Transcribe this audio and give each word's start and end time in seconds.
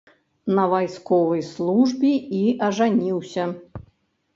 На 0.59 0.65
вайсковай 0.71 1.45
службе 1.51 2.15
і 2.41 2.43
ажаніўся. 2.71 3.51